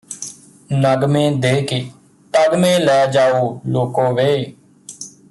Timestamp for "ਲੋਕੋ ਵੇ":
3.67-4.53